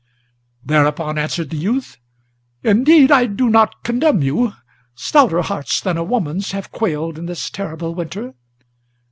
Thereupon 0.65 1.19
answered 1.19 1.51
the 1.51 1.57
youth: 1.57 1.97
"Indeed 2.63 3.11
I 3.11 3.27
do 3.27 3.51
not 3.51 3.83
condemn 3.83 4.23
you; 4.23 4.53
Stouter 4.95 5.43
hearts 5.43 5.79
than 5.79 5.95
a 5.95 6.03
woman's 6.03 6.53
have 6.53 6.71
quailed 6.71 7.19
in 7.19 7.27
this 7.27 7.51
terrible 7.51 7.93
winter. 7.93 8.33